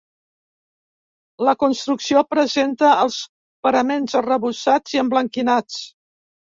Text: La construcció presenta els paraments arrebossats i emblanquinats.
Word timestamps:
La 1.49 1.53
construcció 1.65 2.25
presenta 2.37 2.95
els 3.05 3.21
paraments 3.69 4.21
arrebossats 4.23 4.99
i 4.99 5.05
emblanquinats. 5.07 5.83